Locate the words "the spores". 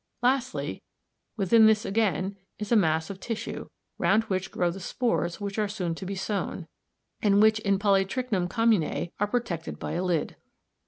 4.71-5.39